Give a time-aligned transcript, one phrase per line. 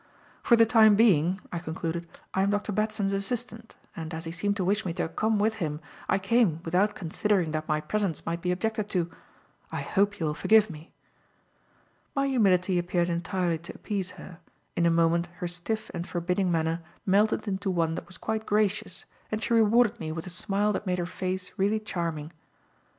[0.41, 2.71] "For the time being," I concluded, "I am Dr.
[2.71, 6.59] Batson's assistant, and, as he seemed to wish me to come with him, I came
[6.65, 9.11] without considering that my presence might be objected to.
[9.71, 10.91] I hope you will forgive me."
[12.15, 14.39] My humility appeared entirely to appease her;
[14.75, 19.05] in a moment her stiff and forbidding manner melted into one that was quite gracious
[19.31, 22.31] and she rewarded me with a smile that made her face really charming.